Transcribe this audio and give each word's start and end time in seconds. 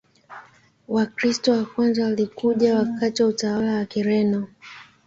Wakristo 0.87 1.51
wa 1.53 1.65
kwanza 1.65 2.03
walikuja 2.03 2.75
wakati 2.77 3.23
wa 3.23 3.29
utawala 3.29 3.73
wa 3.75 3.85
Kireno 3.85 4.47